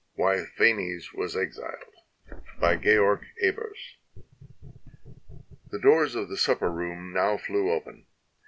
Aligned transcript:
WHY 0.15 0.45
PHANES 0.57 1.13
WAS 1.13 1.35
EXILED 1.35 1.83
BY 2.59 2.75
GEORG 2.77 3.21
EBERS 3.43 3.97
The 5.69 5.77
doors 5.79 6.15
of 6.15 6.27
the 6.27 6.37
supper 6.37 6.71
room 6.71 7.13
now 7.13 7.37
flew 7.37 7.69
open. 7.69 8.07